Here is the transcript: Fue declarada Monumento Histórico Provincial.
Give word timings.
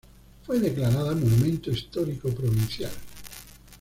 Fue 0.43 0.59
declarada 0.59 1.13
Monumento 1.13 1.69
Histórico 1.69 2.31
Provincial. 2.33 2.89